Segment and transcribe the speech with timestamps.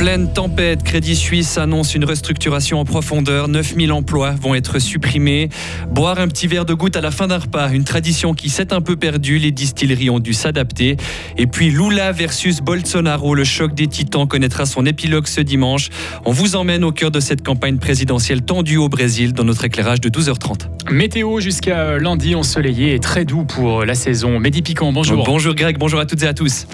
[0.00, 3.48] pleine tempête, Crédit Suisse annonce une restructuration en profondeur.
[3.48, 5.50] 9000 emplois vont être supprimés.
[5.90, 8.72] Boire un petit verre de goutte à la fin d'un repas, une tradition qui s'est
[8.72, 9.36] un peu perdue.
[9.36, 10.96] Les distilleries ont dû s'adapter.
[11.36, 15.90] Et puis Lula versus Bolsonaro, le choc des titans connaîtra son épilogue ce dimanche.
[16.24, 20.00] On vous emmène au cœur de cette campagne présidentielle tendue au Brésil dans notre éclairage
[20.00, 20.90] de 12h30.
[20.90, 24.38] Météo jusqu'à lundi ensoleillé et très doux pour la saison.
[24.38, 25.24] Mehdi Piquant, bonjour.
[25.26, 26.66] Bonjour Greg, bonjour à toutes et à tous.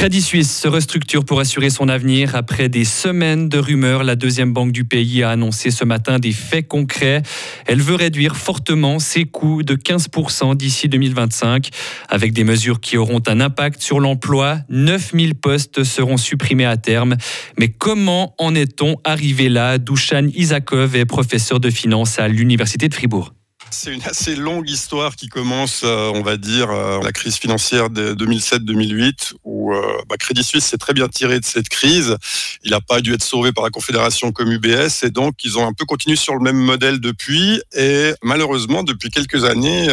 [0.00, 2.34] Crédit Suisse se restructure pour assurer son avenir.
[2.34, 6.32] Après des semaines de rumeurs, la deuxième banque du pays a annoncé ce matin des
[6.32, 7.22] faits concrets.
[7.66, 11.68] Elle veut réduire fortement ses coûts de 15% d'ici 2025,
[12.08, 14.60] avec des mesures qui auront un impact sur l'emploi.
[14.70, 17.18] 9000 postes seront supprimés à terme.
[17.58, 19.76] Mais comment en est-on arrivé là?
[19.76, 23.34] Douchan Isakov est professeur de finance à l'Université de Fribourg.
[23.72, 27.88] C'est une assez longue histoire qui commence, euh, on va dire, euh, la crise financière
[27.88, 32.16] de 2007-2008, où euh, bah, Crédit Suisse s'est très bien tiré de cette crise.
[32.64, 35.66] Il n'a pas dû être sauvé par la Confédération comme UBS, et donc ils ont
[35.66, 37.62] un peu continué sur le même modèle depuis.
[37.76, 39.86] Et malheureusement, depuis quelques années,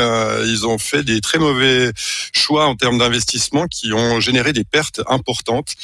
[0.45, 1.91] ils ont fait des très mauvais
[2.34, 5.75] choix en termes d'investissement qui ont généré des pertes importantes,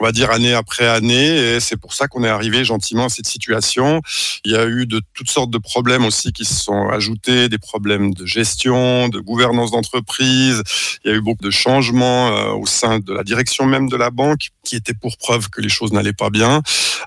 [0.00, 1.54] on va dire année après année.
[1.54, 4.02] Et c'est pour ça qu'on est arrivé gentiment à cette situation.
[4.44, 7.58] Il y a eu de toutes sortes de problèmes aussi qui se sont ajoutés des
[7.58, 10.62] problèmes de gestion, de gouvernance d'entreprise.
[11.04, 13.96] Il y a eu beaucoup de changements euh, au sein de la direction même de
[13.96, 16.62] la banque qui étaient pour preuve que les choses n'allaient pas bien.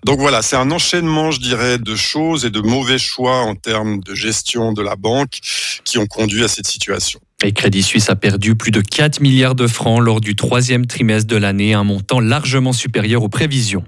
[0.06, 4.00] Donc voilà, c'est un enchaînement, je dirais, de choses et de mauvais choix en termes
[4.02, 5.40] de gestion de la banque
[5.84, 7.20] qui ont conduit à cette situation.
[7.44, 11.28] Et Crédit Suisse a perdu plus de 4 milliards de francs lors du troisième trimestre
[11.28, 13.84] de l'année, un montant largement supérieur aux prévisions.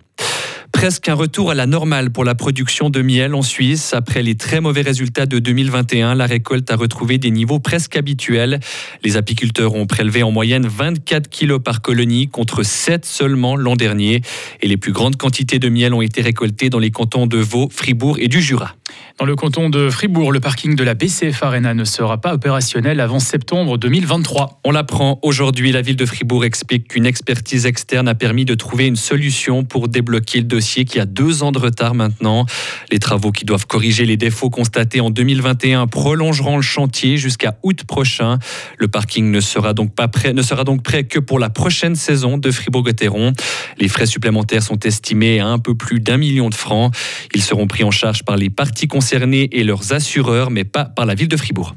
[0.83, 3.93] Presque un retour à la normale pour la production de miel en Suisse.
[3.93, 8.59] Après les très mauvais résultats de 2021, la récolte a retrouvé des niveaux presque habituels.
[9.01, 14.23] Les apiculteurs ont prélevé en moyenne 24 kilos par colonie contre 7 seulement l'an dernier.
[14.61, 17.69] Et les plus grandes quantités de miel ont été récoltées dans les cantons de Vaud,
[17.71, 18.75] Fribourg et du Jura.
[19.19, 22.99] Dans le canton de Fribourg, le parking de la BCF Arena ne sera pas opérationnel
[22.99, 24.59] avant septembre 2023.
[24.63, 25.71] On l'apprend aujourd'hui.
[25.71, 29.87] La ville de Fribourg explique qu'une expertise externe a permis de trouver une solution pour
[29.87, 32.45] débloquer le dossier qui a deux ans de retard maintenant.
[32.91, 37.83] Les travaux qui doivent corriger les défauts constatés en 2021 prolongeront le chantier jusqu'à août
[37.85, 38.39] prochain.
[38.77, 41.95] Le parking ne sera donc pas prêt, ne sera donc prêt que pour la prochaine
[41.95, 43.33] saison de Fribourg-Gotteron.
[43.77, 46.93] Les frais supplémentaires sont estimés à un peu plus d'un million de francs.
[47.33, 51.05] Ils seront pris en charge par les parties concernés et leurs assureurs, mais pas par
[51.05, 51.75] la ville de Fribourg.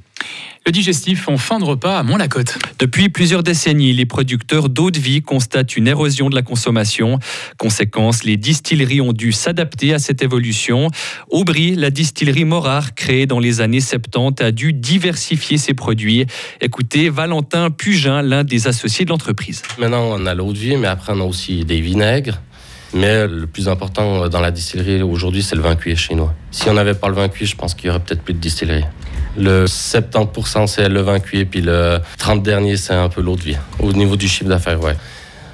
[0.67, 2.59] Le digestif en fin de repas à Mont-la-Côte.
[2.81, 7.21] Depuis plusieurs décennies, les producteurs d'eau de vie constatent une érosion de la consommation.
[7.57, 10.91] Conséquence, les distilleries ont dû s'adapter à cette évolution.
[11.31, 16.27] Aubry, la distillerie Morard, créée dans les années 70, a dû diversifier ses produits.
[16.61, 19.63] Écoutez, Valentin Pugin, l'un des associés de l'entreprise.
[19.79, 22.41] Maintenant, on a l'eau de vie, mais après, on a aussi des vinaigres.
[22.93, 26.35] Mais le plus important dans la distillerie aujourd'hui, c'est le vin cuit chinois.
[26.51, 28.41] Si on n'avait pas le vin cuit, je pense qu'il y aurait peut-être plus de
[28.41, 28.85] distillerie.
[29.39, 33.43] Le 70%, c'est le vin cuit, puis le 30 dernier, c'est un peu l'eau de
[33.43, 33.57] vie.
[33.81, 34.97] Au niveau du chiffre d'affaires, ouais.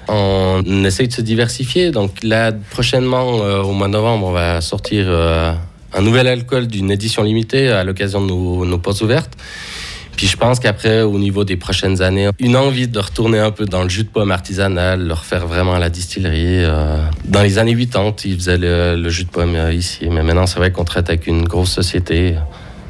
[0.08, 1.90] On essaye de se diversifier.
[1.90, 5.52] Donc là, prochainement, euh, au mois de novembre, on va sortir euh,
[5.94, 9.36] un nouvel alcool d'une édition limitée à l'occasion de nos, nos ouvertes.
[10.16, 13.64] Puis je pense qu'après, au niveau des prochaines années, une envie de retourner un peu
[13.64, 16.64] dans le jus de pomme artisanal, le refaire vraiment à la distillerie.
[16.64, 20.08] Euh, dans les années 80, ils faisaient le, jus de pomme ici.
[20.10, 22.36] Mais maintenant, c'est vrai qu'on traite avec une grosse société.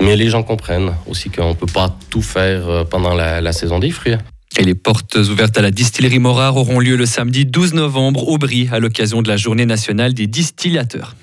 [0.01, 3.79] Mais les gens comprennent aussi qu'on ne peut pas tout faire euh, pendant la, saison
[3.79, 4.15] des fruits.
[4.59, 8.39] Et les portes ouvertes à la distillerie Morard auront lieu le samedi 12 novembre au
[8.39, 11.15] Brie à l'occasion de la journée nationale des distillateurs.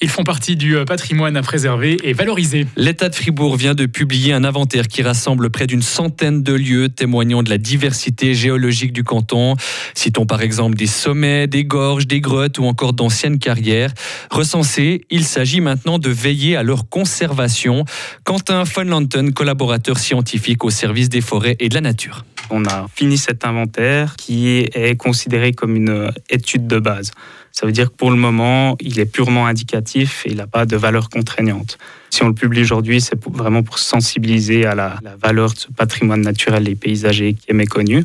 [0.00, 2.66] Ils font partie du euh, patrimoine à préserver et valoriser.
[2.76, 6.88] L'État de Fribourg vient de publier un inventaire qui rassemble près d'une centaine de lieux
[6.88, 9.56] témoignant de la diversité géologique du canton.
[9.94, 13.92] Citons par exemple des sommets, des gorges, des grottes ou encore d'anciennes carrières.
[14.30, 17.84] Recensés, il s'agit maintenant de veiller à leur conservation.
[18.22, 22.24] Quentin von Lanten, collaborateur scientifique au service des forêts et de la nature.
[22.50, 27.12] On a fini cet inventaire qui est considéré comme une étude de base.
[27.52, 30.64] Ça veut dire que pour le moment, il est purement indicatif et il n'a pas
[30.64, 31.78] de valeur contraignante.
[32.10, 36.20] Si on le publie aujourd'hui, c'est vraiment pour sensibiliser à la, valeur de ce patrimoine
[36.20, 38.04] naturel et paysager qui est méconnu.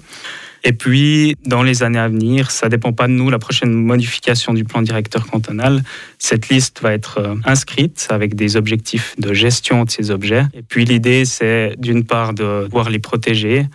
[0.65, 4.53] Et puis, dans les années à venir, ça dépend pas de nous, la prochaine modification
[4.53, 5.83] du plan directeur cantonal,
[6.19, 10.45] cette liste va être euh, inscrite avec des objectifs de gestion de ces objets.
[10.53, 13.65] Et puis, l'idée, c'est d'une part de pouvoir les protéger,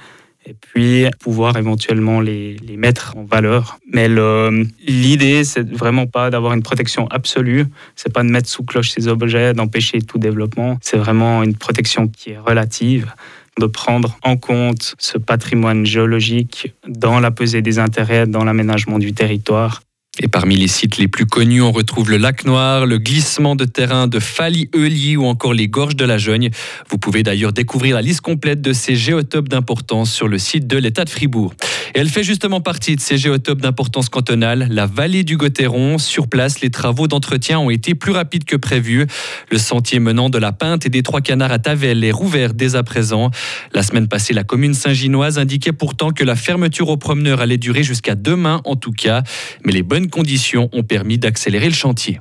[0.48, 3.78] et puis pouvoir éventuellement les, mettre en valeur.
[3.92, 4.08] Mais
[4.86, 7.66] l'idée, c'est vraiment pas d'avoir une protection absolue,
[7.96, 12.08] c'est pas de mettre sous cloche ces objets, d'empêcher tout développement, c'est vraiment une protection
[12.08, 13.12] qui est relative
[13.58, 19.12] de prendre en compte ce patrimoine géologique dans la pesée des intérêts, dans l'aménagement du
[19.12, 19.80] territoire
[20.20, 23.64] Et parmi les sites les plus connus, on retrouve le lac Noir, le glissement de
[23.64, 26.50] terrain de Fali-Eulier ou encore les gorges de la Jogne.
[26.90, 30.76] Vous pouvez d'ailleurs découvrir la liste complète de ces géotopes d'importance sur le site de
[30.76, 31.54] l'État de Fribourg.
[31.94, 35.98] Et elle fait justement partie de ces géotopes d'importance cantonale, la vallée du Gothéron.
[35.98, 39.06] Sur place, les travaux d'entretien ont été plus rapides que prévu.
[39.50, 42.74] Le sentier menant de la Pinte et des Trois Canards à Tavel est rouvert dès
[42.74, 43.30] à présent.
[43.72, 47.84] La semaine passée, la commune Saint-Ginoise indiquait pourtant que la fermeture aux promeneurs allait durer
[47.84, 49.22] jusqu'à demain en tout cas.
[49.64, 52.20] Mais les bonnes conditions ont permis d'accélérer le chantier.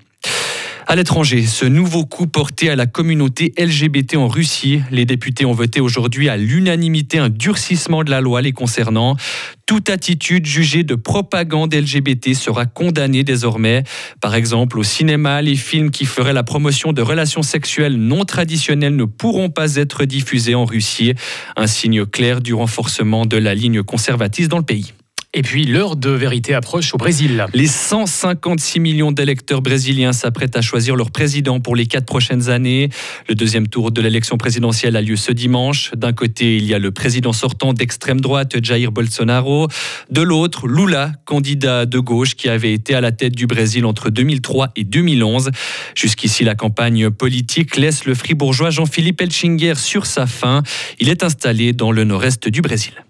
[0.89, 4.81] À l'étranger, ce nouveau coup porté à la communauté LGBT en Russie.
[4.89, 9.17] Les députés ont voté aujourd'hui à l'unanimité un durcissement de la loi les concernant.
[9.65, 13.83] Toute attitude jugée de propagande LGBT sera condamnée désormais.
[14.21, 18.95] Par exemple, au cinéma, les films qui feraient la promotion de relations sexuelles non traditionnelles
[18.95, 21.15] ne pourront pas être diffusés en Russie.
[21.57, 24.93] Un signe clair du renforcement de la ligne conservatiste dans le pays.
[25.37, 27.45] Et puis l'heure de vérité approche au Brésil.
[27.53, 32.89] Les 156 millions d'électeurs brésiliens s'apprêtent à choisir leur président pour les quatre prochaines années.
[33.29, 35.91] Le deuxième tour de l'élection présidentielle a lieu ce dimanche.
[35.95, 39.67] D'un côté, il y a le président sortant d'extrême droite, Jair Bolsonaro.
[40.09, 44.09] De l'autre, Lula, candidat de gauche qui avait été à la tête du Brésil entre
[44.09, 45.51] 2003 et 2011.
[45.93, 50.63] Jusqu'ici, la campagne politique laisse le fribourgeois Jean-Philippe Elchinger sur sa fin.
[50.99, 53.06] Il est installé dans le nord-est du Brésil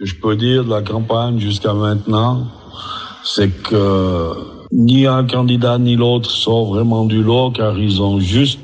[0.00, 2.46] que je peux dire de la campagne jusqu'à maintenant,
[3.22, 4.32] c'est que
[4.72, 8.60] ni un candidat ni l'autre sort vraiment du lot car ils ont juste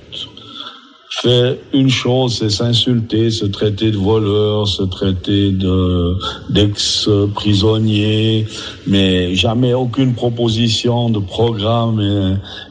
[1.11, 6.17] fait une chose, c'est s'insulter, se traiter de voleurs, se traiter de
[6.51, 8.47] d'ex-prisonniers,
[8.87, 12.01] mais jamais aucune proposition de programme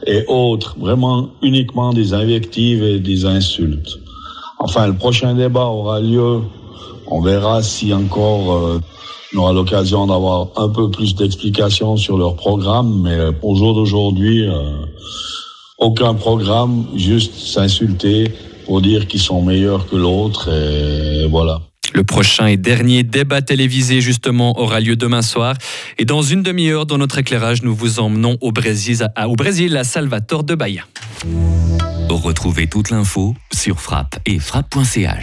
[0.06, 4.00] et autres, vraiment uniquement des invectives et des insultes.
[4.58, 6.40] Enfin, le prochain débat aura lieu
[7.08, 8.80] on verra si encore euh,
[9.34, 14.46] on aura l'occasion d'avoir un peu plus d'explications sur leur programme, mais au jour d'aujourd'hui,
[14.46, 14.84] euh,
[15.78, 18.32] aucun programme, juste s'insulter
[18.64, 21.60] pour dire qu'ils sont meilleurs que l'autre, et voilà.
[21.94, 25.54] Le prochain et dernier débat télévisé, justement, aura lieu demain soir.
[25.98, 29.76] Et dans une demi-heure, dans notre éclairage, nous vous emmenons au Brésil, à, au Brésil,
[29.76, 30.82] à Salvatore de Bahia.
[32.10, 35.14] Retrouvez toute l'info sur frappe et frappe.ch.